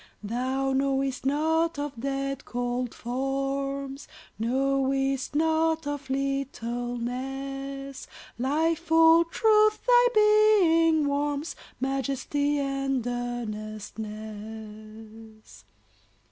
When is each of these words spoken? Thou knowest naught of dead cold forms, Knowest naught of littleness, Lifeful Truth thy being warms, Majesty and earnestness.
Thou 0.23 0.73
knowest 0.73 1.27
naught 1.27 1.77
of 1.77 1.93
dead 1.99 2.43
cold 2.43 2.91
forms, 2.95 4.07
Knowest 4.39 5.35
naught 5.35 5.85
of 5.85 6.09
littleness, 6.09 8.07
Lifeful 8.39 9.25
Truth 9.25 9.85
thy 9.85 10.07
being 10.15 11.07
warms, 11.07 11.55
Majesty 11.79 12.57
and 12.57 13.05
earnestness. 13.05 15.65